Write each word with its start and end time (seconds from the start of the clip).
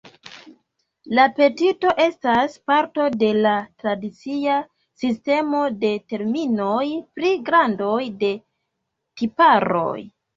La 1.17 1.23
petito 1.39 1.89
estas 2.05 2.55
parto 2.71 3.03
de 3.23 3.27
la 3.47 3.51
tradicia 3.83 4.55
sistemo 5.01 5.59
de 5.83 5.91
terminoj 6.13 6.81
pri 7.19 7.35
grandoj 7.51 8.01
de 8.25 8.31
tiparoj. 9.23 9.95